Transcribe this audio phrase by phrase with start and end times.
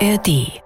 [0.00, 0.60] ARD.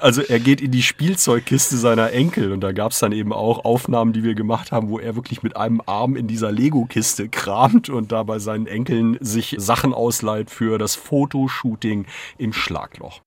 [0.00, 3.64] Also er geht in die Spielzeugkiste seiner Enkel und da gab es dann eben auch
[3.64, 7.88] Aufnahmen, die wir gemacht haben, wo er wirklich mit einem Arm in dieser Lego-Kiste kramt
[7.88, 13.22] und da bei seinen Enkeln sich Sachen ausleiht für das Fotoshooting im Schlagloch.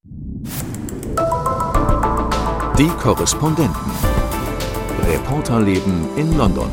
[2.78, 3.92] Die Korrespondenten.
[5.08, 6.70] Reporterleben in London.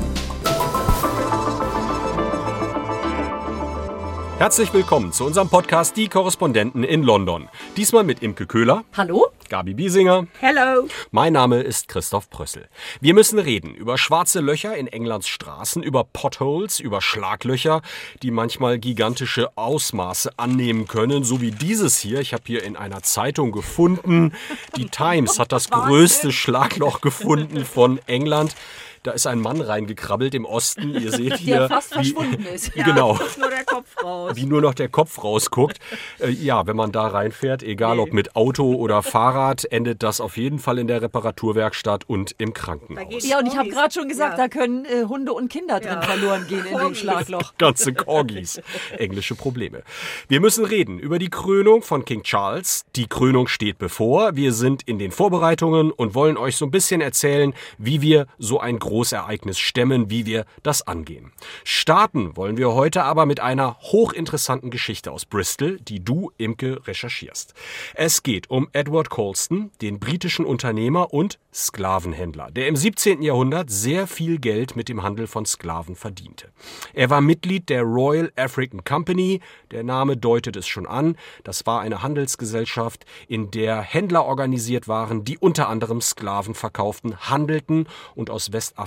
[4.38, 7.48] Herzlich willkommen zu unserem Podcast Die Korrespondenten in London.
[7.76, 8.84] Diesmal mit Imke Köhler.
[8.96, 9.26] Hallo.
[9.48, 10.28] Gabi Biesinger.
[10.38, 10.86] Hello.
[11.10, 12.68] Mein Name ist Christoph Brüssel.
[13.00, 17.82] Wir müssen reden über schwarze Löcher in Englands Straßen, über Potholes, über Schlaglöcher,
[18.22, 22.20] die manchmal gigantische Ausmaße annehmen können, so wie dieses hier.
[22.20, 24.34] Ich habe hier in einer Zeitung gefunden.
[24.76, 28.54] Die Times hat das größte Schlagloch gefunden von England.
[29.02, 30.94] Da ist ein Mann reingekrabbelt im Osten.
[30.94, 32.72] Ihr seht hier, Der fast wie, verschwunden ist.
[32.74, 34.32] genau, Nur der Kopf raus.
[34.36, 35.78] wie nur noch der Kopf rausguckt.
[36.20, 40.36] Äh, ja, wenn man da reinfährt, egal ob mit Auto oder Fahrrad, endet das auf
[40.36, 43.26] jeden Fall in der Reparaturwerkstatt und im Krankenhaus.
[43.26, 44.44] Ja, und ich habe gerade schon gesagt, Ja.
[44.44, 46.02] da können äh, Hunde und Kinder drin Ja.
[46.02, 47.54] verloren gehen in dem Schlagloch.
[47.58, 48.60] Ganze Corgis.
[48.96, 49.82] Englische Probleme.
[50.28, 52.84] Wir müssen reden über die Krönung von King Charles.
[52.96, 54.36] Die Krönung steht bevor.
[54.36, 58.60] Wir sind in den Vorbereitungen und wollen euch so ein bisschen erzählen, wie wir so
[58.60, 61.30] ein Großereignis stemmen, wie wir das angehen.
[61.62, 67.52] Starten wollen wir heute aber mit einer hochinteressanten Geschichte aus Bristol, die du, Imke, recherchierst.
[67.92, 73.20] Es geht um Edward Colston, den britischen Unternehmer und Sklavenhändler, der im 17.
[73.20, 76.48] Jahrhundert sehr viel Geld mit dem Handel von Sklaven verdiente.
[76.94, 81.82] Er war Mitglied der Royal African Company, der Name deutet es schon an, das war
[81.82, 88.50] eine Handelsgesellschaft, in der Händler organisiert waren, die unter anderem Sklaven verkauften, handelten und aus
[88.50, 88.77] Westafrika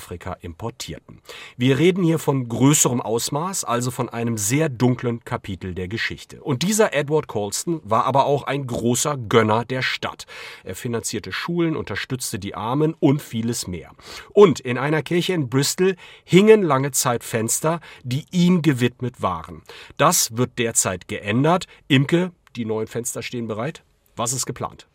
[0.42, 1.22] importierten.
[1.58, 6.42] Wir reden hier von größerem Ausmaß, also von einem sehr dunklen Kapitel der Geschichte.
[6.42, 10.26] Und dieser Edward Colston war aber auch ein großer Gönner der Stadt.
[10.64, 13.92] Er finanzierte Schulen, unterstützte die Armen und vieles mehr.
[14.34, 19.62] Und in einer Kirche in Bristol hingen lange Zeit Fenster, die ihm gewidmet waren.
[19.98, 21.68] Das wird derzeit geändert.
[21.88, 23.84] Imke, die neuen Fenster stehen bereit.
[24.16, 24.88] Was ist geplant?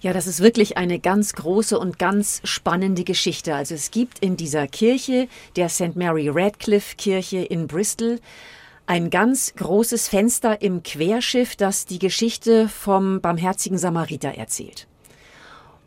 [0.00, 3.56] Ja, das ist wirklich eine ganz große und ganz spannende Geschichte.
[3.56, 5.26] Also es gibt in dieser Kirche,
[5.56, 5.96] der St.
[5.96, 8.20] Mary Radcliffe Kirche in Bristol,
[8.86, 14.86] ein ganz großes Fenster im Querschiff, das die Geschichte vom barmherzigen Samariter erzählt.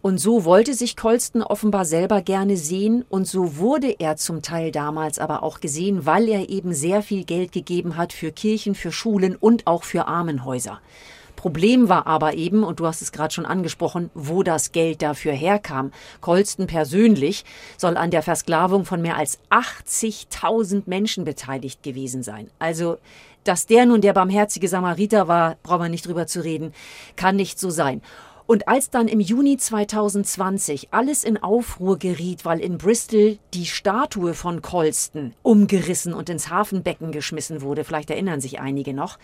[0.01, 4.72] Und so wollte sich Colston offenbar selber gerne sehen und so wurde er zum Teil
[4.72, 8.91] damals aber auch gesehen, weil er eben sehr viel Geld gegeben hat für Kirchen, für
[8.91, 10.81] Schulen und auch für Armenhäuser.
[11.41, 15.31] Problem war aber eben, und du hast es gerade schon angesprochen, wo das Geld dafür
[15.31, 15.91] herkam.
[16.19, 17.46] Colston persönlich
[17.78, 22.52] soll an der Versklavung von mehr als 80.000 Menschen beteiligt gewesen sein.
[22.59, 23.00] Also,
[23.44, 26.74] dass der nun der barmherzige Samariter war, brauchen wir nicht drüber zu reden,
[27.16, 28.03] kann nicht so sein.
[28.51, 34.34] Und als dann im Juni 2020 alles in Aufruhr geriet, weil in Bristol die Statue
[34.34, 39.17] von Colston umgerissen und ins Hafenbecken geschmissen wurde, vielleicht erinnern sich einige noch,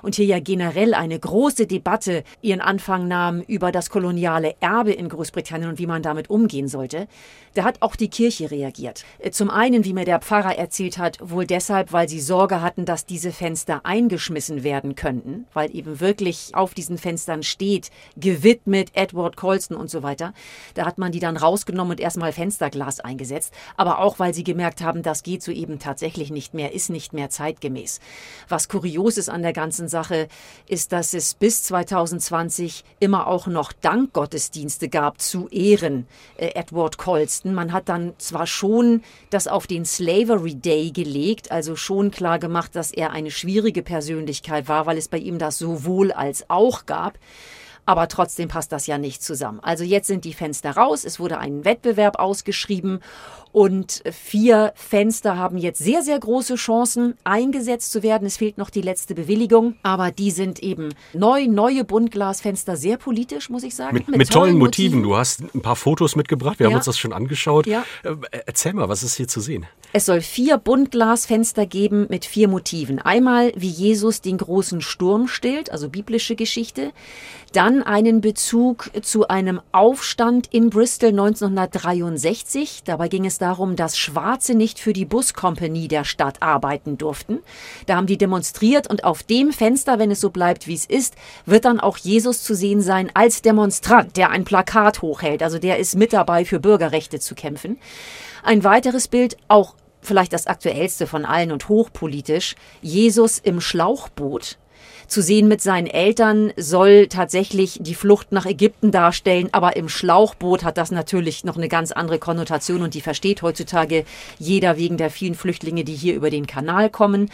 [0.00, 5.10] und hier ja generell eine große Debatte ihren Anfang nahm über das koloniale Erbe in
[5.10, 7.06] Großbritannien und wie man damit umgehen sollte,
[7.52, 9.04] da hat auch die Kirche reagiert.
[9.32, 13.04] Zum einen, wie mir der Pfarrer erzählt hat, wohl deshalb, weil sie Sorge hatten, dass
[13.04, 19.76] diese Fenster eingeschmissen werden könnten, weil eben wirklich auf diesen Fenstern steht, gewidmet Edward Colston
[19.76, 20.32] und so weiter.
[20.74, 24.82] Da hat man die dann rausgenommen und erstmal Fensterglas eingesetzt, aber auch, weil sie gemerkt
[24.82, 28.00] haben, das geht so eben tatsächlich nicht mehr, ist nicht mehr zeitgemäß.
[28.48, 30.28] Was kurios ist an der ganzen Sache,
[30.66, 36.06] ist, dass es bis 2020 immer auch noch Dankgottesdienste gab zu Ehren
[36.36, 37.54] äh, Edward Colston.
[37.54, 42.76] Man hat dann zwar schon das auf den Slavery Day gelegt, also schon klar gemacht,
[42.76, 47.18] dass er eine schwierige Persönlichkeit war, weil es bei ihm das sowohl als auch gab.
[47.86, 49.60] Aber trotzdem passt das ja nicht zusammen.
[49.62, 51.04] Also jetzt sind die Fenster raus.
[51.04, 53.00] Es wurde ein Wettbewerb ausgeschrieben
[53.52, 58.24] und vier Fenster haben jetzt sehr, sehr große Chancen, eingesetzt zu werden.
[58.26, 63.50] Es fehlt noch die letzte Bewilligung, aber die sind eben neu, neue Buntglasfenster, sehr politisch,
[63.50, 63.94] muss ich sagen.
[63.94, 65.02] Mit, mit, tollen Motiven.
[65.02, 66.60] Du hast ein paar Fotos mitgebracht.
[66.60, 66.76] Wir haben Ja.
[66.78, 67.66] uns das schon angeschaut.
[67.66, 67.84] Ja.
[68.04, 68.14] Äh,
[68.46, 69.66] Erzähl mal, was ist hier zu sehen?
[69.92, 73.00] Es soll vier Buntglasfenster geben mit vier Motiven.
[73.00, 76.92] Einmal, wie Jesus den großen Sturm stillt, also biblische Geschichte.
[77.52, 82.82] Dann einen Bezug zu einem Aufstand in Bristol 1963.
[82.84, 87.38] Dabei ging es darum, dass Schwarze nicht für die Buskompanie der Stadt arbeiten durften.
[87.86, 91.14] Da haben die demonstriert und auf dem Fenster, wenn es so bleibt, wie es ist,
[91.46, 95.42] wird dann auch Jesus zu sehen sein als Demonstrant, der ein Plakat hochhält.
[95.42, 97.78] Also der ist mit dabei, für Bürgerrechte zu kämpfen.
[98.42, 104.58] Ein weiteres Bild, auch vielleicht das aktuellste von allen und hochpolitisch, Jesus im Schlauchboot.
[105.10, 110.62] Zu sehen mit seinen Eltern soll tatsächlich die Flucht nach Ägypten darstellen, aber im Schlauchboot
[110.62, 114.04] hat das natürlich noch eine ganz andere Konnotation und die versteht heutzutage
[114.38, 117.28] jeder wegen der vielen Flüchtlinge, die hier über den Kanal kommen.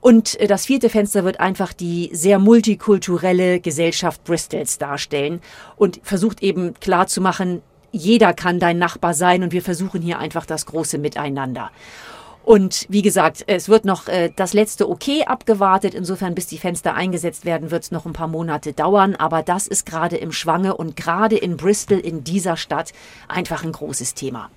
[0.00, 5.42] Und äh, das vierte Fenster wird einfach die sehr multikulturelle Gesellschaft Bristols darstellen
[5.76, 7.60] und versucht eben klarzumachen,
[7.92, 11.70] jeder kann dein Nachbar sein und wir versuchen hier einfach das große Miteinander.
[12.42, 15.94] Und wie gesagt, es wird noch äh, das letzte Okay abgewartet.
[15.94, 19.14] Insofern, bis die Fenster eingesetzt werden, wird es noch ein paar Monate dauern.
[19.14, 22.92] Aber das ist gerade im Schwange und gerade in Bristol, in dieser Stadt,
[23.28, 24.50] einfach ein großes Thema.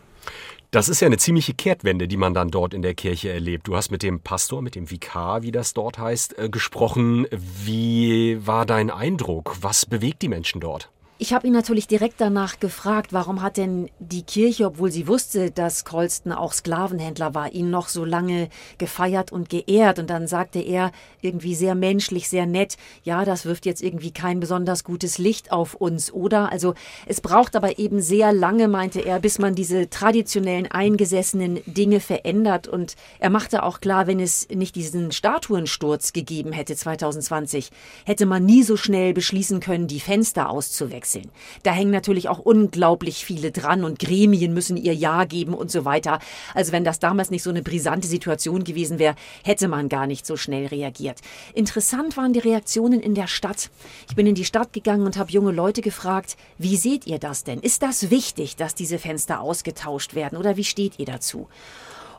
[0.71, 3.68] Das ist ja eine ziemliche Kehrtwende, die man dann dort in der Kirche erlebt.
[3.68, 7.27] Du hast mit dem Pastor, mit dem Vikar, wie das dort heißt, äh, gesprochen.
[7.63, 9.56] Wie war dein Eindruck?
[9.62, 10.89] Was bewegt die Menschen dort?
[11.19, 15.51] Ich habe ihn natürlich direkt danach gefragt, warum hat denn die Kirche, obwohl sie wusste,
[15.51, 18.50] dass Colston auch Sklavenhändler war, ihn noch so lange
[18.80, 20.00] gefeiert und geehrt.
[20.00, 24.39] Und dann sagte er irgendwie sehr menschlich, sehr nett, ja, das wirft jetzt irgendwie kein
[24.39, 26.51] besonders gutes Licht auf uns, oder?
[26.51, 26.74] Also
[27.06, 32.68] es braucht aber eben sehr lange, meinte er, bis man diese traditionellen eingesessenen Dinge verändert.
[32.68, 37.69] Und er machte auch klar, wenn es nicht diesen Statuensturz gegeben hätte 2020,
[38.04, 41.30] hätte man nie so schnell beschließen können, die Fenster auszuwechseln wechseln.
[41.64, 45.84] Da hängen natürlich auch unglaublich viele dran und Gremien müssen ihr Ja geben und so
[45.84, 46.20] weiter.
[46.54, 50.26] Also wenn das damals nicht so eine brisante Situation gewesen wäre, hätte man gar nicht
[50.26, 51.20] so schnell reagiert.
[51.54, 53.70] Interessant waren die Reaktionen in der Stadt.
[54.08, 57.44] Ich bin in die Stadt gegangen und habe junge Leute gefragt, wie seht ihr das
[57.44, 57.60] denn?
[57.60, 61.50] Ist das wichtig, dass diese Fenster ausgetauscht werden oder wie steht ihr dazu?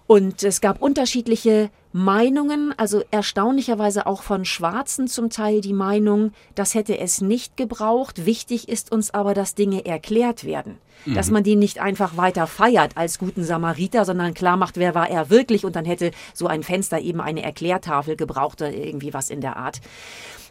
[0.07, 6.75] Und es gab unterschiedliche Meinungen, also erstaunlicherweise auch von Schwarzen zum Teil die Meinung, das
[6.75, 8.26] hätte es nicht gebraucht.
[8.26, 10.79] Wichtig ist uns aber, dass Dinge erklärt werden.
[11.05, 11.14] Mhm.
[11.14, 15.08] Dass man den nicht einfach weiter feiert als guten Samariter, sondern klar macht, wer war
[15.08, 19.31] er wirklich und dann hätte so ein Fenster eben eine Erklärtafel gebraucht oder irgendwie was
[19.31, 19.81] in der Art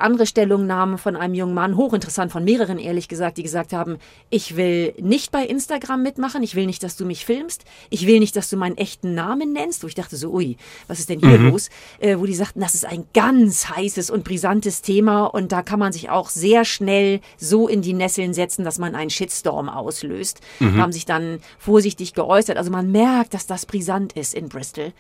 [0.04, 3.98] andere Stellungnahmen von einem jungen Mann, hochinteressant von mehreren ehrlich gesagt, die gesagt haben,
[4.30, 8.20] ich will nicht bei Instagram mitmachen, ich will nicht, dass du mich filmst, ich will
[8.20, 9.84] nicht, dass du meinen echten Namen nennst.
[9.84, 10.58] Wo ich dachte so, ui,
[10.88, 11.50] was ist denn hier mhm.
[11.50, 11.70] los?
[12.00, 15.80] Äh, wo die sagten, das ist ein ganz heißes und brisantes Thema und da kann
[15.80, 20.42] man sich auch sehr schnell so in die Nesseln setzen, dass man einen Shitstorm auslöst.
[20.60, 20.82] Mhm.
[20.82, 22.58] Haben sich dann vorsichtig geäußert.
[22.58, 24.94] Also man merkt, dass das brisant ist in Bristol.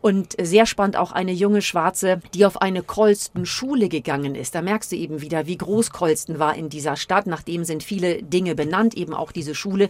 [0.00, 4.54] Und sehr spannend auch eine junge Schwarze, die auf eine Colston-Schule gegangen ist.
[4.54, 7.26] Da merkst du eben wieder, wie groß Colston war in dieser Stadt.
[7.26, 9.88] Nachdem sind viele Dinge benannt, eben auch diese Schule.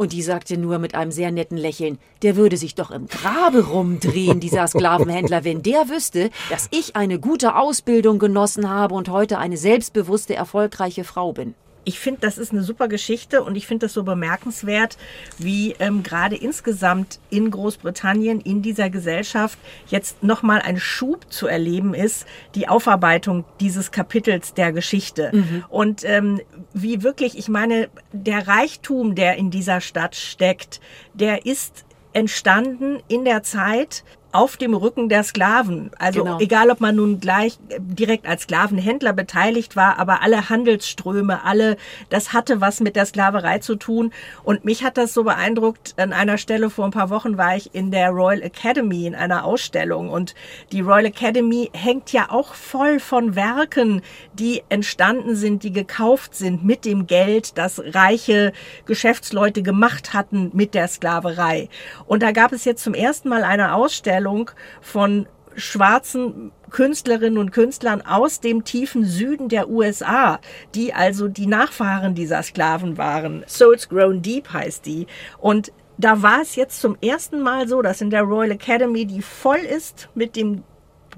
[0.00, 3.66] Und die sagte nur mit einem sehr netten Lächeln, der würde sich doch im Grabe
[3.66, 9.36] rumdrehen, dieser Sklavenhändler, wenn der wüsste, dass ich eine gute Ausbildung genossen habe und heute
[9.36, 11.54] eine selbstbewusste, erfolgreiche Frau bin
[11.84, 14.96] ich finde, das ist eine super Geschichte und ich finde das so bemerkenswert,
[15.38, 21.94] wie ähm, gerade insgesamt in Großbritannien, in dieser Gesellschaft jetzt nochmal ein Schub zu erleben
[21.94, 25.30] ist, die Aufarbeitung dieses Kapitels der Geschichte.
[25.32, 25.64] Mhm.
[25.68, 26.40] Und ähm,
[26.74, 30.80] wie wirklich, ich meine, der Reichtum, der in dieser Stadt steckt,
[31.14, 35.90] der ist entstanden in der Zeit, auf dem Rücken der Sklaven.
[35.98, 36.38] Also genau.
[36.38, 41.76] egal, ob man nun gleich direkt als Sklavenhändler beteiligt war, aber alle Handelsströme, alle,
[42.10, 44.12] das hatte was mit der Sklaverei zu tun.
[44.44, 45.94] Und mich hat das so beeindruckt.
[45.96, 49.44] An einer Stelle vor ein paar Wochen war ich in der Royal Academy in einer
[49.44, 50.34] Ausstellung und
[50.72, 56.64] die Royal Academy hängt ja auch voll von Werken, die entstanden sind, die gekauft sind
[56.64, 58.52] mit dem Geld, das reiche
[58.86, 61.68] Geschäftsleute gemacht hatten mit der Sklaverei.
[62.06, 64.50] Und da gab es jetzt zum ersten Mal eine Ausstellung, Darstellung
[64.80, 70.38] von schwarzen Künstlerinnen und Künstlern aus dem tiefen Süden der USA,
[70.74, 73.44] die also die Nachfahren dieser Sklaven waren.
[73.48, 75.06] Souls Grown Deep heißt die.
[75.38, 79.22] Und da war es jetzt zum ersten Mal so, dass in der Royal Academy, die
[79.22, 80.62] voll ist mit dem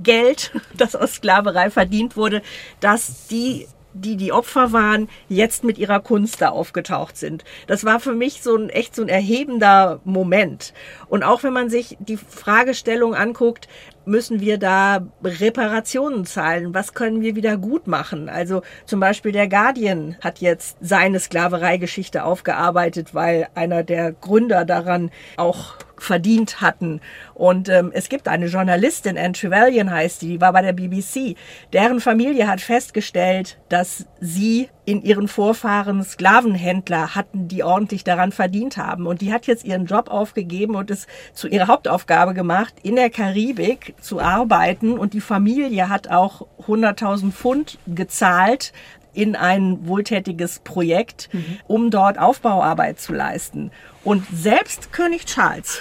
[0.02, 2.40] Geld, das aus Sklaverei verdient wurde,
[2.80, 7.44] dass die die die Opfer waren, jetzt mit ihrer Kunst da aufgetaucht sind.
[7.66, 10.72] Das war für mich so ein echt so ein erhebender Moment.
[11.08, 13.68] Und auch wenn man sich die Fragestellung anguckt,
[14.04, 16.74] müssen wir da Reparationen zahlen?
[16.74, 18.28] Was können wir wieder gut machen?
[18.28, 25.10] Also zum Beispiel der Guardian hat jetzt seine Sklavereigeschichte aufgearbeitet, weil einer der Gründer daran
[25.36, 27.00] auch verdient hatten.
[27.34, 31.36] Und ähm, es gibt eine Journalistin, Anne Trevelyan heißt die, die war bei der BBC.
[31.72, 38.76] Deren Familie hat festgestellt, dass sie in ihren Vorfahren Sklavenhändler hatten, die ordentlich daran verdient
[38.76, 39.06] haben.
[39.06, 43.10] Und die hat jetzt ihren Job aufgegeben und es zu ihrer Hauptaufgabe gemacht, in der
[43.10, 44.98] Karibik zu arbeiten.
[44.98, 48.72] Und die Familie hat auch 100.000 Pfund gezahlt
[49.14, 51.58] in ein wohltätiges Projekt, mhm.
[51.66, 53.70] um dort Aufbauarbeit zu leisten.
[54.04, 55.80] Und selbst König Charles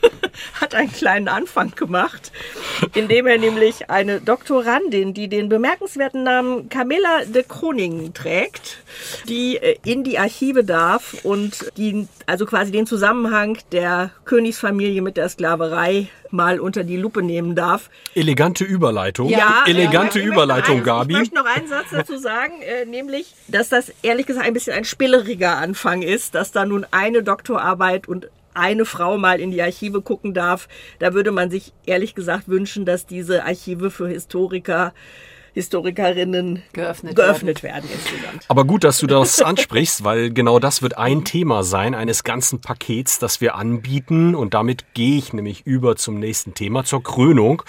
[0.60, 2.30] hat einen kleinen Anfang gemacht,
[2.94, 8.78] indem er nämlich eine Doktorandin, die den bemerkenswerten Namen Camilla de Kroningen trägt,
[9.28, 15.16] die äh, in die Archive darf und die also quasi den Zusammenhang der Königsfamilie mit
[15.16, 17.88] der Sklaverei mal unter die Lupe nehmen darf.
[18.14, 19.28] Elegante Überleitung.
[19.28, 21.12] Ja, Elegante ja, Überleitung, einen- Gabi.
[21.12, 24.72] Ich möchte noch einen Satz dazu sagen, äh, nämlich, dass das ehrlich gesagt ein bisschen
[24.74, 27.22] ein spilleriger Anfang ist, dass da nun eine
[27.56, 30.68] Doktorarbeit und eine Frau mal in die Archive gucken darf.
[30.98, 34.94] Da würde man sich ehrlich gesagt wünschen, dass diese Archive für Historiker,
[35.56, 38.44] Historikerinnen Geöffnet geöffnet werden insgesamt.
[38.48, 42.60] Aber gut, dass du das ansprichst, weil genau das wird ein Thema sein eines ganzen
[42.60, 44.34] Pakets, das wir anbieten.
[44.34, 47.62] Und damit gehe ich nämlich über zum nächsten Thema, zur Krönung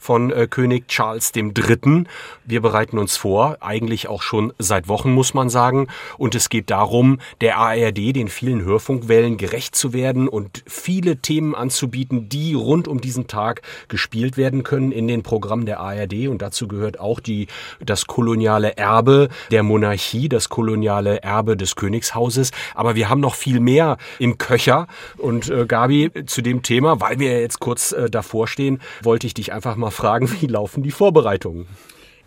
[0.00, 2.04] von äh, König Charles III.
[2.46, 5.88] Wir bereiten uns vor, eigentlich auch schon seit Wochen, muss man sagen.
[6.16, 11.54] Und es geht darum, der ARD, den vielen Hörfunkwellen gerecht zu werden und viele Themen
[11.54, 16.28] anzubieten, die rund um diesen Tag gespielt werden können in den Programmen der ARD.
[16.28, 17.33] Und dazu gehört auch die,
[17.80, 22.50] das koloniale Erbe der Monarchie, das koloniale Erbe des Königshauses.
[22.74, 24.86] Aber wir haben noch viel mehr im Köcher.
[25.16, 29.34] Und äh, Gabi, zu dem Thema, weil wir jetzt kurz äh, davor stehen, wollte ich
[29.34, 31.66] dich einfach mal fragen, wie laufen die Vorbereitungen?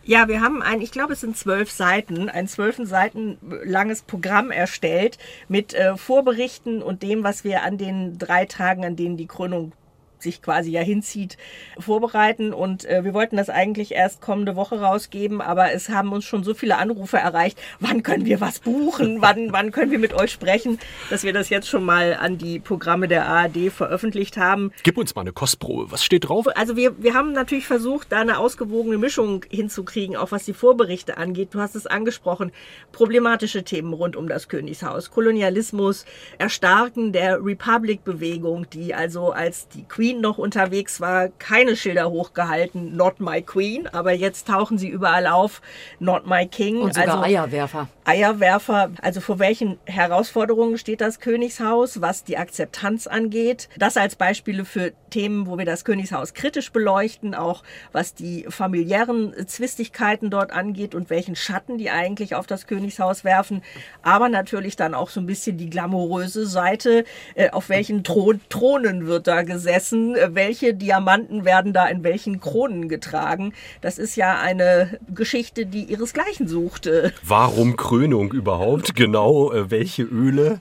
[0.07, 4.51] Ja, wir haben ein, ich glaube, es sind zwölf Seiten, ein zwölf Seiten langes Programm
[4.51, 5.17] erstellt
[5.49, 9.73] mit äh, Vorberichten und dem, was wir an den drei Tagen, an denen die Krönung
[10.19, 11.37] sich quasi ja hinzieht,
[11.79, 12.53] vorbereiten.
[12.53, 16.43] Und äh, wir wollten das eigentlich erst kommende Woche rausgeben, aber es haben uns schon
[16.43, 17.59] so viele Anrufe erreicht.
[17.79, 19.21] Wann können wir was buchen?
[19.21, 20.79] Wann, wann können wir mit euch sprechen?
[21.09, 24.71] Dass wir das jetzt schon mal an die Programme der ARD veröffentlicht haben.
[24.83, 25.91] Gib uns mal eine Kostprobe.
[25.91, 26.47] Was steht drauf?
[26.55, 31.17] Also wir, wir haben natürlich versucht, da eine ausgewogene Mischung hinzukriegen, auch was die Vorberichte
[31.17, 31.53] angeht.
[31.53, 32.51] Du hast es angesprochen,
[32.91, 36.05] problematische Themen rund um das Königshaus, Kolonialismus,
[36.37, 43.19] Erstarken der Republic-Bewegung, die also als die Queen noch unterwegs war, keine Schilder hochgehalten, Not
[43.19, 45.61] My Queen, aber jetzt tauchen sie überall auf,
[45.99, 46.79] Not My King.
[46.79, 47.89] Und sogar also, Eierwerfer.
[48.05, 53.67] Eierwerfer, also vor welchen Herausforderungen steht das Königshaus, was die Akzeptanz angeht.
[53.77, 59.33] Das als Beispiele für Themen, wo wir das Königshaus kritisch beleuchten, auch was die familiären
[59.47, 63.61] Zwistigkeiten dort angeht und welchen Schatten die eigentlich auf das Königshaus werfen.
[64.03, 67.03] Aber natürlich dann auch so ein bisschen die glamouröse Seite,
[67.35, 72.39] äh, auf welchen Thron Thronen wird da gesessen, äh, welche Diamanten werden da in welchen
[72.39, 73.53] Kronen getragen.
[73.81, 77.13] Das ist ja eine Geschichte, die ihresgleichen suchte.
[77.23, 78.95] Warum Krönung überhaupt?
[78.95, 80.59] Genau, äh, welche Öle?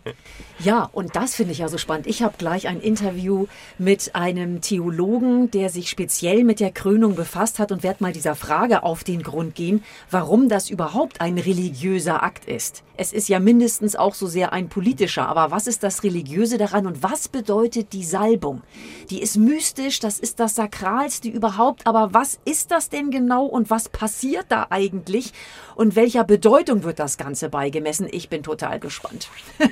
[0.58, 2.06] Ja, und das finde ich ja so spannend.
[2.06, 3.46] Ich habe gleich ein Interview
[3.78, 8.34] mit einem Theologen, der sich speziell mit der Krönung befasst hat und werde mal dieser
[8.34, 12.82] Frage auf den Grund gehen, warum das überhaupt ein religiöser Akt ist.
[12.96, 16.86] Es ist ja mindestens auch so sehr ein politischer, aber was ist das Religiöse daran
[16.86, 18.62] und was bedeutet die Salbung?
[19.10, 23.68] Die ist mystisch, das ist das Sakralste überhaupt, aber was ist das denn genau und
[23.68, 25.34] was passiert da eigentlich
[25.74, 28.08] und welcher Bedeutung wird das Ganze beigemessen?
[28.10, 29.28] Ich bin total gespannt.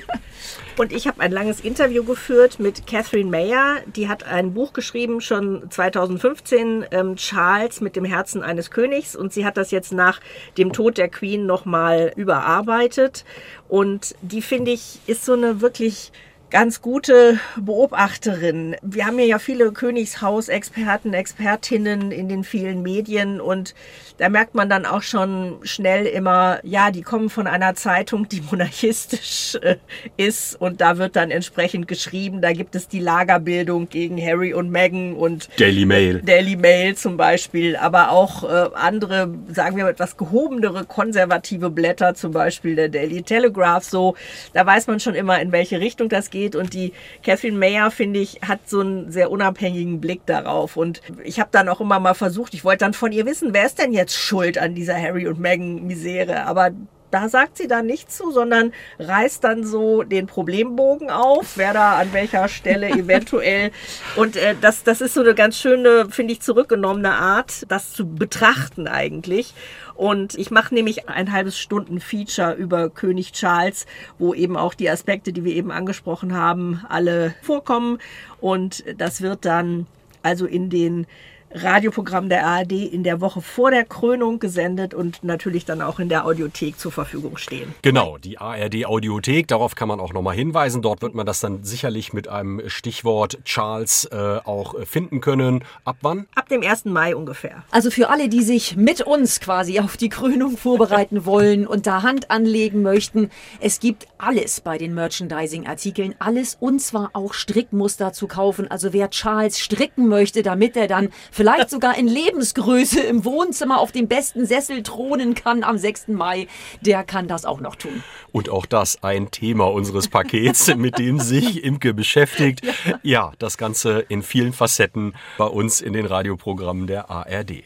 [0.77, 3.77] Und ich habe ein langes Interview geführt mit Catherine Mayer.
[3.95, 9.15] Die hat ein Buch geschrieben, schon 2015, ähm, Charles mit dem Herzen eines Königs.
[9.15, 10.19] Und sie hat das jetzt nach
[10.57, 13.23] dem Tod der Queen nochmal überarbeitet.
[13.69, 16.11] Und die, finde ich, ist so eine wirklich
[16.55, 18.77] ganz gute Beobachterin.
[18.81, 23.75] Wir haben hier ja viele Königshausexperten, Expertinnen in den vielen Medien und
[24.19, 28.39] da merkt man dann auch schon schnell immer, ja, die kommen von einer Zeitung, die
[28.49, 29.75] monarchistisch äh,
[30.15, 32.41] ist und da wird dann entsprechend geschrieben.
[32.41, 36.21] Da gibt es die Lagerbildung gegen Harry und Meghan und Daily Mail.
[36.21, 42.15] Daily Mail zum Beispiel, aber auch äh, andere, sagen wir mal, etwas gehobenere konservative Blätter,
[42.15, 43.83] zum Beispiel der Daily Telegraph.
[43.83, 44.15] So,
[44.53, 46.44] da weiß man schon immer, in welche Richtung das geht.
[46.53, 46.91] Und die
[47.23, 50.75] Catherine Mayer, finde ich, hat so einen sehr unabhängigen Blick darauf.
[50.75, 53.65] Und ich habe dann auch immer mal versucht, ich wollte dann von ihr wissen, wer
[53.65, 56.45] ist denn jetzt schuld an dieser Harry und Meghan Misere?
[56.45, 56.71] Aber
[57.15, 61.97] da sagt sie dann nichts zu, sondern reißt dann so den Problembogen auf, wer da
[61.97, 63.71] an welcher Stelle eventuell.
[64.17, 68.05] Und äh, das, das ist so eine ganz schöne, finde ich, zurückgenommene Art, das zu
[68.05, 69.53] betrachten eigentlich.
[69.93, 73.85] Und ich mache nämlich ein halbes Stunden Feature über König Charles,
[74.19, 77.99] wo eben auch die Aspekte, die wir eben angesprochen haben, alle vorkommen.
[78.41, 79.87] Und das wird dann
[80.21, 81.07] also in den
[81.55, 86.09] Radioprogramm der ARD in der Woche vor der Krönung gesendet und natürlich dann auch in
[86.09, 87.73] der Audiothek zur Verfügung stehen.
[87.81, 90.81] Genau, die ARD Audiothek, darauf kann man auch nochmal hinweisen.
[90.81, 95.63] Dort wird man das dann sicherlich mit einem Stichwort Charles äh, auch finden können.
[95.85, 96.27] Ab wann?
[96.35, 96.85] Ab dem 1.
[96.85, 97.63] Mai ungefähr.
[97.71, 102.03] Also für alle, die sich mit uns quasi auf die Krönung vorbereiten wollen und da
[102.03, 103.29] Hand anlegen möchten,
[103.61, 108.69] es gibt alles bei den Merchandising-Artikeln, alles und zwar auch Strickmuster zu kaufen.
[108.69, 113.91] Also wer Charles stricken möchte, damit er dann vielleicht sogar in Lebensgröße im Wohnzimmer auf
[113.91, 116.07] dem besten Sessel thronen kann am 6.
[116.07, 116.47] Mai,
[116.81, 118.03] der kann das auch noch tun.
[118.31, 122.61] Und auch das ein Thema unseres Pakets, mit dem sich Imke beschäftigt.
[123.03, 127.63] Ja, das Ganze in vielen Facetten bei uns in den Radioprogrammen der ARD.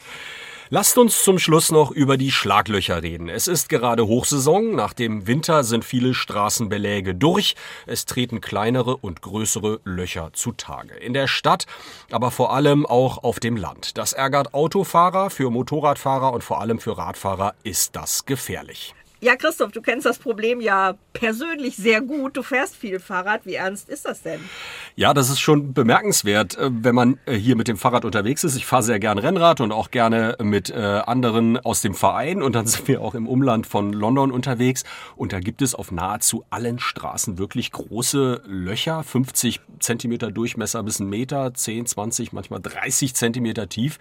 [0.72, 3.28] Lasst uns zum Schluss noch über die Schlaglöcher reden.
[3.28, 4.76] Es ist gerade Hochsaison.
[4.76, 7.56] Nach dem Winter sind viele Straßenbeläge durch.
[7.88, 10.94] Es treten kleinere und größere Löcher zutage.
[10.94, 11.66] In der Stadt,
[12.12, 13.98] aber vor allem auch auf dem Land.
[13.98, 18.94] Das ärgert Autofahrer, für Motorradfahrer und vor allem für Radfahrer ist das gefährlich.
[19.22, 22.38] Ja, Christoph, du kennst das Problem ja persönlich sehr gut.
[22.38, 23.46] Du fährst viel Fahrrad.
[23.46, 24.40] Wie ernst ist das denn?
[25.00, 28.58] Ja, das ist schon bemerkenswert, äh, wenn man äh, hier mit dem Fahrrad unterwegs ist.
[28.58, 32.42] Ich fahre sehr gern Rennrad und auch gerne mit äh, anderen aus dem Verein.
[32.42, 34.84] Und dann sind wir auch im Umland von London unterwegs.
[35.16, 41.00] Und da gibt es auf nahezu allen Straßen wirklich große Löcher, 50 Zentimeter Durchmesser bis
[41.00, 44.00] einen Meter, 10, 20, manchmal 30 Zentimeter tief.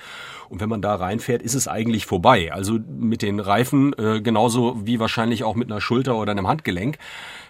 [0.48, 2.52] Und wenn man da reinfährt, ist es eigentlich vorbei.
[2.52, 6.98] Also mit den Reifen genauso wie wahrscheinlich auch mit einer Schulter oder einem Handgelenk.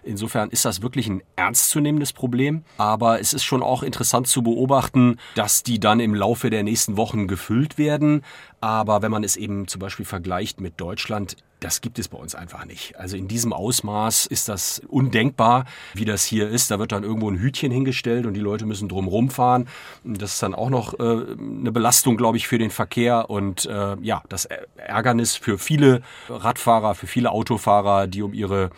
[0.02, 2.64] Insofern ist das wirklich ein ernstzunehmendes Problem.
[2.76, 6.96] Aber es ist schon auch interessant zu beobachten, dass die dann im Laufe der nächsten
[6.96, 8.22] Wochen gefüllt werden.
[8.60, 12.34] Aber wenn man es eben zum Beispiel vergleicht mit Deutschland, das gibt es bei uns
[12.34, 12.96] einfach nicht.
[12.98, 15.64] Also in diesem Ausmaß ist das undenkbar,
[15.94, 16.70] wie das hier ist.
[16.70, 19.68] Da wird dann irgendwo ein Hütchen hingestellt und die Leute müssen drum rumfahren.
[20.04, 23.96] Das ist dann auch noch äh, eine Belastung, glaube ich, für den Verkehr und äh,
[24.00, 28.70] ja, das Ärgernis für viele Radfahrer, für viele Autofahrer, die um ihre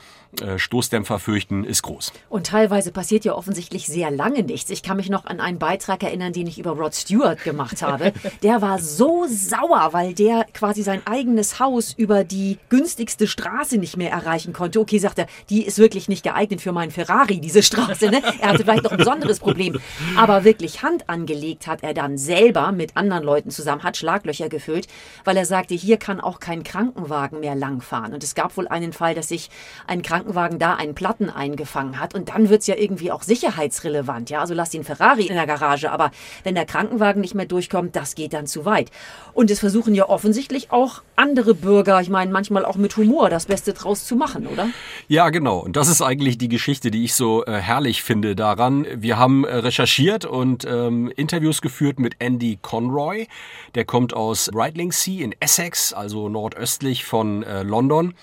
[0.57, 2.13] Stoßdämpfer fürchten, ist groß.
[2.29, 4.71] Und teilweise passiert ja offensichtlich sehr lange nichts.
[4.71, 8.13] Ich kann mich noch an einen Beitrag erinnern, den ich über Rod Stewart gemacht habe.
[8.43, 13.97] Der war so sauer, weil der quasi sein eigenes Haus über die günstigste Straße nicht
[13.97, 14.81] mehr erreichen konnte.
[14.81, 18.09] Okay, sagt er, die ist wirklich nicht geeignet für meinen Ferrari, diese Straße.
[18.11, 18.23] Ne?
[18.41, 19.79] Er hatte vielleicht noch ein besonderes Problem.
[20.17, 24.87] Aber wirklich Hand angelegt hat er dann selber mit anderen Leuten zusammen, hat Schlaglöcher gefüllt,
[25.25, 28.15] weil er sagte, hier kann auch kein Krankenwagen mehr langfahren.
[28.15, 29.51] Und es gab wohl einen Fall, dass sich
[29.87, 32.15] ein Krankenwagen Krankenwagen da einen Platten eingefangen hat.
[32.15, 34.29] Und dann wird es ja irgendwie auch sicherheitsrelevant.
[34.29, 35.91] Ja, also lass den Ferrari in der Garage.
[35.91, 36.11] Aber
[36.45, 38.91] wenn der Krankenwagen nicht mehr durchkommt, das geht dann zu weit.
[39.33, 43.47] Und es versuchen ja offensichtlich auch andere Bürger, ich meine, manchmal auch mit Humor, das
[43.47, 44.69] Beste draus zu machen, oder?
[45.09, 45.59] Ja, genau.
[45.59, 48.87] Und das ist eigentlich die Geschichte, die ich so äh, herrlich finde daran.
[48.95, 53.27] Wir haben äh, recherchiert und ähm, Interviews geführt mit Andy Conroy.
[53.75, 58.15] Der kommt aus Brightlingsea in Essex, also nordöstlich von äh, London.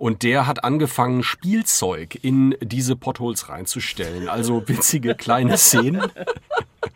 [0.00, 4.30] Und der hat angefangen, Spielzeug in diese Potholes reinzustellen.
[4.30, 6.10] Also witzige kleine Szenen.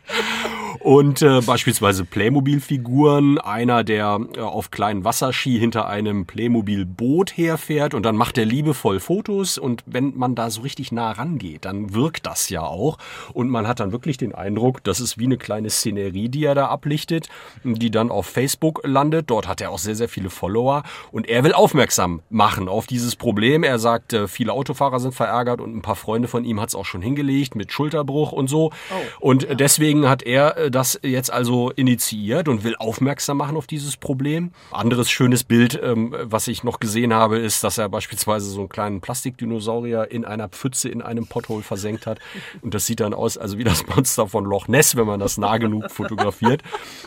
[0.84, 8.02] Und äh, beispielsweise Playmobil-Figuren, einer, der äh, auf kleinen Wasserski hinter einem Playmobil-Boot herfährt und
[8.02, 12.26] dann macht er liebevoll Fotos und wenn man da so richtig nah rangeht, dann wirkt
[12.26, 12.98] das ja auch
[13.32, 16.54] und man hat dann wirklich den Eindruck, das ist wie eine kleine Szenerie, die er
[16.54, 17.30] da ablichtet,
[17.62, 19.30] die dann auf Facebook landet.
[19.30, 23.16] Dort hat er auch sehr, sehr viele Follower und er will aufmerksam machen auf dieses
[23.16, 23.62] Problem.
[23.62, 26.74] Er sagt, äh, viele Autofahrer sind verärgert und ein paar Freunde von ihm hat es
[26.74, 28.70] auch schon hingelegt mit Schulterbruch und so.
[28.90, 29.54] Oh, und ja.
[29.84, 34.50] Deswegen hat er äh, das jetzt also initiiert und will aufmerksam machen auf dieses Problem.
[34.70, 38.70] Anderes schönes Bild, ähm, was ich noch gesehen habe, ist, dass er beispielsweise so einen
[38.70, 42.18] kleinen Plastikdinosaurier in einer Pfütze in einem Pothole versenkt hat.
[42.62, 45.36] Und das sieht dann aus, also wie das Monster von Loch Ness, wenn man das
[45.36, 46.62] nah genug fotografiert.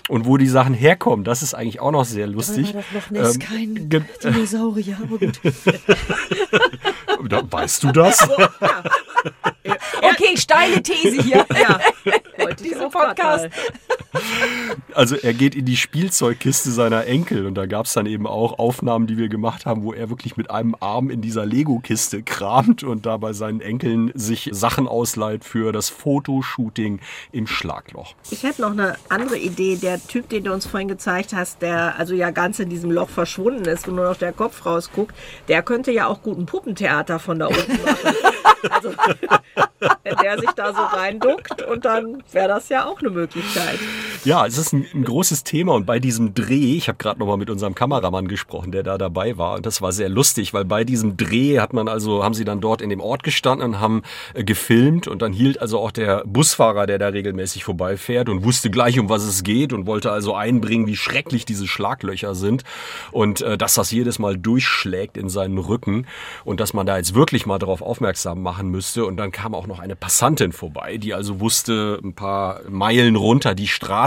[0.07, 2.69] Und wo die Sachen herkommen, das ist eigentlich auch noch sehr lustig.
[2.69, 3.89] Aber Loch Ness ähm, kein
[4.23, 5.39] Dinosaurier, aber gut.
[7.19, 8.27] weißt du das?
[9.63, 9.75] Ja.
[10.01, 11.45] Okay, steile These hier.
[11.59, 11.79] Ja.
[12.63, 13.49] Dieser Podcast.
[14.93, 18.57] Also er geht in die Spielzeugkiste seiner Enkel und da gab es dann eben auch
[18.57, 22.83] Aufnahmen, die wir gemacht haben, wo er wirklich mit einem Arm in dieser Lego-Kiste kramt
[22.83, 26.99] und da bei seinen Enkeln sich Sachen ausleiht für das Fotoshooting
[27.31, 28.15] im Schlagloch.
[28.31, 29.75] Ich hätte noch eine andere Idee.
[29.75, 33.09] Der Typ, den du uns vorhin gezeigt hast, der also ja ganz in diesem Loch
[33.09, 35.15] verschwunden ist und nur noch der Kopf rausguckt,
[35.47, 38.15] der könnte ja auch guten Puppentheater von da unten machen.
[38.69, 38.93] Also,
[40.03, 43.79] wenn der sich da so reinduckt und dann wäre das ja auch eine Möglichkeit.
[44.25, 47.27] Ja, es ist ein, ein großes Thema und bei diesem Dreh, ich habe gerade noch
[47.27, 50.65] mal mit unserem Kameramann gesprochen, der da dabei war und das war sehr lustig, weil
[50.65, 53.79] bei diesem Dreh hat man also, haben sie dann dort in dem Ort gestanden und
[53.79, 54.03] haben
[54.33, 58.69] äh, gefilmt und dann hielt also auch der Busfahrer, der da regelmäßig vorbeifährt und wusste
[58.69, 62.63] gleich, um was es geht und wollte also einbringen, wie schrecklich diese Schlaglöcher sind
[63.11, 66.07] und äh, dass das jedes Mal durchschlägt in seinen Rücken
[66.43, 69.05] und dass man da jetzt wirklich mal darauf aufmerksam machen müsste.
[69.05, 73.55] Und dann kam auch noch eine Passantin vorbei, die also wusste, ein paar Meilen runter
[73.55, 74.06] die Straße,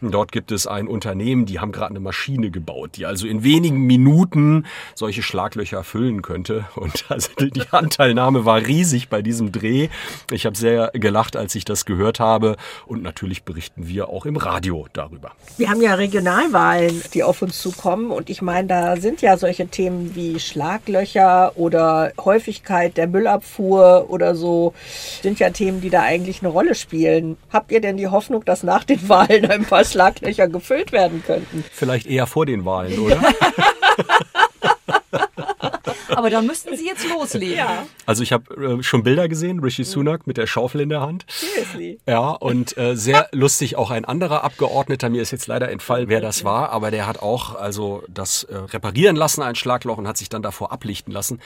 [0.00, 3.82] dort gibt es ein Unternehmen, die haben gerade eine Maschine gebaut, die also in wenigen
[3.82, 6.66] Minuten solche Schlaglöcher füllen könnte.
[6.74, 9.88] Und also die Anteilnahme war riesig bei diesem Dreh.
[10.30, 12.56] Ich habe sehr gelacht, als ich das gehört habe.
[12.86, 15.32] Und natürlich berichten wir auch im Radio darüber.
[15.56, 18.10] Wir haben ja Regionalwahlen, die auf uns zukommen.
[18.10, 24.34] Und ich meine, da sind ja solche Themen wie Schlaglöcher oder Häufigkeit der Müllabfuhr oder
[24.34, 24.74] so,
[25.22, 27.36] sind ja Themen, die da eigentlich eine Rolle spielen.
[27.50, 31.64] Habt ihr denn die Hoffnung, dass nach den Wahlen ein paar Schlaglöcher gefüllt werden könnten?
[31.72, 33.20] Vielleicht eher vor den Wahlen, oder?
[36.16, 37.56] Aber da müssten Sie jetzt loslegen.
[37.56, 37.86] Ja.
[38.06, 41.24] Also ich habe äh, schon Bilder gesehen, Rishi Sunak mit der Schaufel in der Hand.
[41.28, 41.98] Seriously.
[42.06, 46.20] Ja, und äh, sehr lustig auch ein anderer Abgeordneter, mir ist jetzt leider entfallen, wer
[46.20, 50.16] das war, aber der hat auch also das äh, reparieren lassen, ein Schlagloch, und hat
[50.16, 51.40] sich dann davor ablichten lassen.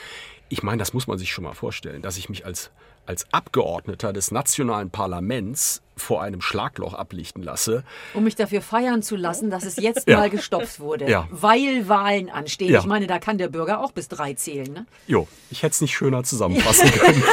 [0.49, 2.71] Ich meine, das muss man sich schon mal vorstellen, dass ich mich als,
[3.05, 7.83] als Abgeordneter des nationalen Parlaments vor einem Schlagloch ablichten lasse.
[8.13, 10.17] Um mich dafür feiern zu lassen, dass es jetzt Ja.
[10.17, 11.09] mal gestopft wurde.
[11.09, 11.27] Ja.
[11.31, 12.71] Weil Wahlen anstehen.
[12.71, 12.79] Ja.
[12.79, 14.71] Ich meine, da kann der Bürger auch bis drei zählen.
[14.71, 14.85] Ne?
[15.07, 17.23] Jo, ich hätte es nicht schöner zusammenfassen können.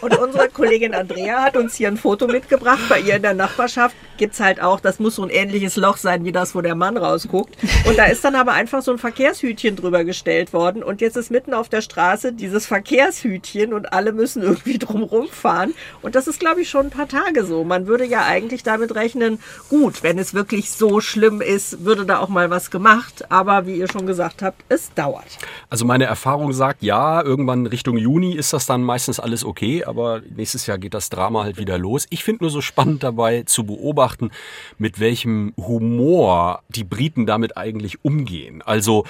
[0.00, 2.78] Und unsere Kollegin Andrea hat uns hier ein Foto mitgebracht.
[2.88, 6.24] Bei ihr in der Nachbarschaft gibt's halt auch, das muss so ein ähnliches Loch sein,
[6.24, 7.56] wie das, wo der Mann rausguckt.
[7.86, 10.84] Und da ist dann aber einfach so ein Verkehrshütchen drüber gestellt worden.
[10.84, 15.74] Und jetzt ist mitten auf der Straße dieses Verkehrshütchen und alle müssen irgendwie drumrum fahren.
[16.02, 17.64] Und das ist, glaube ich, schon ein paar Tage so.
[17.64, 22.18] Man würde ja eigentlich damit rechnen, gut, wenn es wirklich so schlimm ist, würde da
[22.20, 23.30] auch mal was gemacht.
[23.30, 25.38] Aber wie ihr schon gesagt habt, es dauert.
[25.68, 30.22] Also meine Erfahrung sagt, ja, irgendwann Richtung Juni ist das dann meistens alles okay, aber
[30.34, 32.06] nächstes Jahr geht das Drama halt wieder los.
[32.10, 34.30] Ich finde nur so spannend dabei zu beobachten,
[34.78, 38.62] mit welchem Humor die Briten damit eigentlich umgehen.
[38.62, 39.04] Also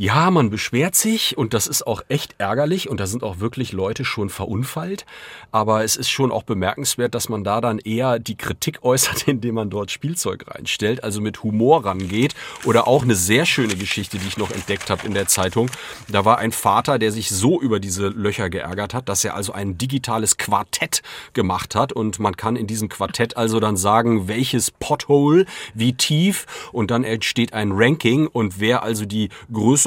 [0.00, 3.72] ja, man beschwert sich und das ist auch echt ärgerlich und da sind auch wirklich
[3.72, 5.04] Leute schon verunfallt.
[5.52, 9.56] Aber es ist schon auch bemerkenswert, dass man da dann eher die Kritik äußert, indem
[9.56, 12.34] man dort Spielzeug reinstellt, also mit Humor rangeht.
[12.64, 15.70] Oder auch eine sehr schöne Geschichte, die ich noch entdeckt habe in der Zeitung.
[16.08, 19.52] Da war ein Vater, der sich so über diese Löcher geärgert hat, dass er also
[19.52, 21.02] ein digitales Quartett
[21.34, 26.46] gemacht hat und man kann in diesem Quartett also dann sagen, welches Pothole, wie tief
[26.72, 29.28] und dann entsteht ein Ranking und wer also die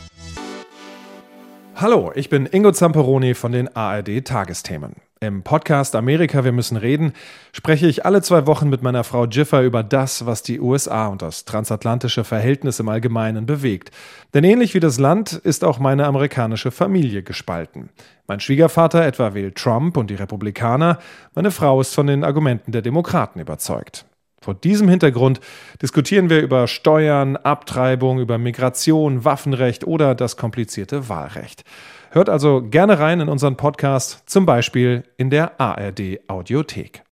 [1.76, 4.96] Hallo, ich bin Ingo Zamperoni von den ARD Tagesthemen.
[5.24, 7.14] Im Podcast Amerika, wir müssen reden,
[7.54, 11.22] spreche ich alle zwei Wochen mit meiner Frau Jiffer über das, was die USA und
[11.22, 13.92] das transatlantische Verhältnis im Allgemeinen bewegt.
[14.34, 17.88] Denn ähnlich wie das Land ist auch meine amerikanische Familie gespalten.
[18.28, 21.00] Mein Schwiegervater etwa wählt Trump und die Republikaner,
[21.36, 24.06] meine Frau ist von den Argumenten der Demokraten überzeugt.
[24.42, 25.40] Vor diesem Hintergrund
[25.82, 31.64] diskutieren wir über Steuern, Abtreibung, über Migration, Waffenrecht oder das komplizierte Wahlrecht.
[32.13, 37.04] Hört also gerne rein in unseren Podcast, zum Beispiel in der ARD Audiothek.